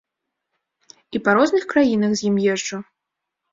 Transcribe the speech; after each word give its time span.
І 1.19 1.21
па 1.27 1.31
розных 1.41 1.63
краінах 1.75 2.11
з 2.17 2.21
ім 2.33 2.43
езджу. 2.57 2.83